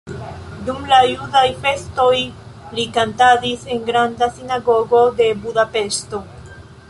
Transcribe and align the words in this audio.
Dum 0.67 0.79
la 0.91 0.99
judaj 1.09 1.43
festoj 1.65 2.15
li 2.79 2.87
kantadis 2.97 3.69
en 3.75 3.85
Granda 3.91 4.29
Sinagogo 4.39 5.03
de 5.21 5.31
Budapeŝto. 5.45 6.25